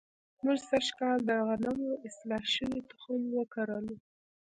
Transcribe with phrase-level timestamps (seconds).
[0.43, 3.95] موږ سږ کال د غنمو اصلاح شوی تخم وکرلو.